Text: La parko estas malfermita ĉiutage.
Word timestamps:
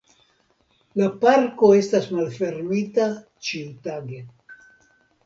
La 1.01 1.09
parko 1.25 1.69
estas 1.79 2.07
malfermita 2.15 3.05
ĉiutage. 3.51 4.23